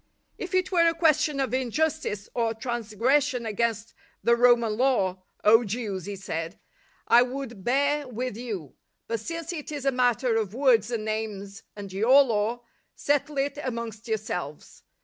[0.39, 3.93] "If it were a question of injustice or trans gression against
[4.23, 6.59] the (Roman) law, 0 Jews," he said,"
[7.17, 8.73] I would bear with you;
[9.07, 12.63] but since it is a matter of words and names and your Law,
[12.95, 14.81] settle it amongst yourselves.